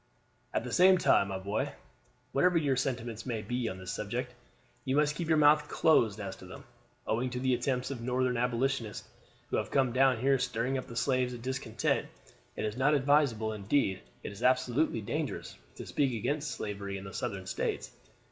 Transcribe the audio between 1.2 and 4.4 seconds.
my boy, whatever your sentiments may be on this subject,